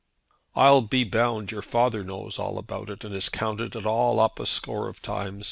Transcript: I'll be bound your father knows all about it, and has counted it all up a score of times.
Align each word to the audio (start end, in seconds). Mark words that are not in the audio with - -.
I'll 0.55 0.81
be 0.81 1.03
bound 1.03 1.51
your 1.51 1.61
father 1.61 2.03
knows 2.03 2.39
all 2.39 2.57
about 2.57 2.89
it, 2.89 3.03
and 3.03 3.13
has 3.13 3.29
counted 3.29 3.75
it 3.75 3.85
all 3.85 4.19
up 4.19 4.39
a 4.39 4.47
score 4.47 4.87
of 4.87 4.99
times. 4.99 5.39